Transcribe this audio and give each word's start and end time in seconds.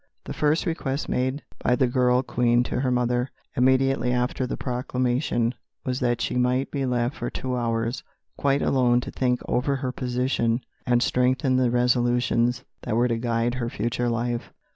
The 0.23 0.33
first 0.33 0.65
request 0.65 1.09
made 1.09 1.43
by 1.59 1.75
the 1.75 1.85
girl 1.85 2.23
Queen 2.23 2.63
to 2.63 2.79
her 2.79 2.89
mother, 2.89 3.29
immediately 3.55 4.11
after 4.11 4.47
the 4.47 4.57
proclamation, 4.57 5.53
was 5.85 5.99
that 5.99 6.21
she 6.21 6.37
might 6.37 6.71
be 6.71 6.87
left 6.87 7.15
for 7.15 7.29
two 7.29 7.55
hours 7.55 8.01
quite 8.35 8.63
alone 8.63 8.99
to 9.01 9.11
think 9.11 9.41
over 9.47 9.75
her 9.75 9.91
position 9.91 10.61
and 10.87 11.03
strengthen 11.03 11.57
the 11.57 11.69
resolutions 11.69 12.63
that 12.81 12.95
were 12.95 13.07
to 13.09 13.17
guide 13.17 13.53
her 13.53 13.69
future 13.69 14.09
life. 14.09 14.51